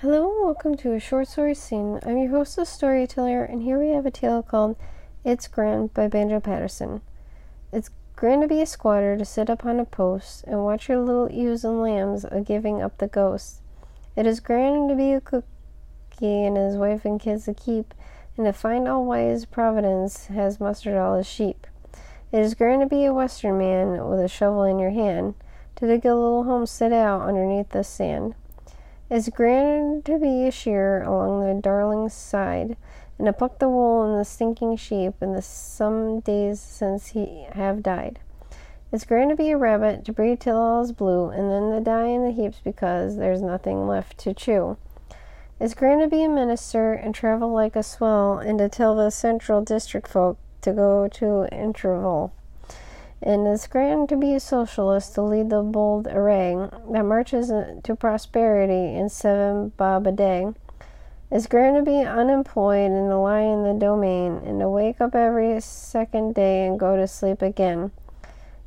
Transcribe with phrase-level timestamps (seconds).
[0.00, 2.00] Hello and welcome to a short story scene.
[2.06, 4.76] I'm your host, the storyteller, and here we have a tale called
[5.26, 7.02] It's Grand by Banjo Paterson.
[7.70, 11.30] It's grand to be a squatter, to sit upon a post, and watch your little
[11.30, 13.60] ewes and lambs a giving up the ghost.
[14.16, 15.44] It is grand to be a cookie
[16.22, 17.92] and his wife and kids to keep,
[18.38, 21.66] and to find all wise Providence has mustered all his sheep.
[22.32, 25.34] It is grand to be a western man with a shovel in your hand,
[25.76, 28.34] to dig a little homestead out underneath the sand.
[29.12, 32.76] It's grand to be a shear along the Darling's side,
[33.18, 37.48] and to pluck the wool in the stinking sheep in the some days since he
[37.50, 38.20] have died.
[38.92, 41.80] It's grand to be a rabbit, to breed till all is blue, and then to
[41.80, 44.76] die in the heaps because there's nothing left to chew.
[45.58, 49.10] It's grand to be a minister and travel like a swell, and to tell the
[49.10, 52.30] central district folk to go to Inverell
[53.22, 56.54] and it's grand to be a socialist to lead the bold array
[56.90, 57.48] that marches
[57.82, 60.48] to prosperity in seven bob a day.
[61.30, 65.14] It's grand to be unemployed and to lie in the domain and to wake up
[65.14, 67.92] every second day and go to sleep again.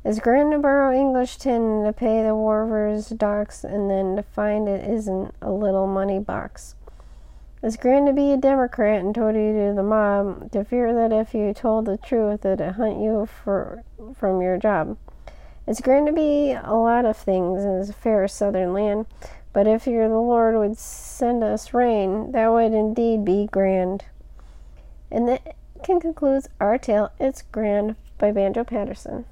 [0.04, 4.22] It's grand to borrow English tin and to pay the wharver's docks and then to
[4.22, 6.74] find it isn't a little money box.
[7.64, 11.32] It's grand to be a Democrat and toady to the mob, to fear that if
[11.32, 13.84] you told the truth, it'd hunt you for,
[14.14, 14.98] from your job.
[15.66, 19.06] It's grand to be a lot of things in this fair southern land,
[19.54, 24.04] but if your the Lord would send us rain, that would indeed be grand.
[25.10, 29.24] And that concludes our tale, It's Grand by Banjo Paterson.